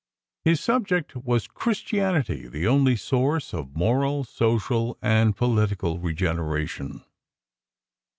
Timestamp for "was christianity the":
1.15-2.65